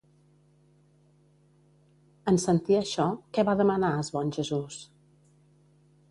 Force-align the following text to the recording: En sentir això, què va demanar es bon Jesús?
En 2.31 2.41
sentir 2.43 2.77
això, 2.79 3.05
què 3.37 3.45
va 3.49 3.55
demanar 3.59 3.91
es 4.05 4.09
bon 4.15 4.33
Jesús? 4.39 4.79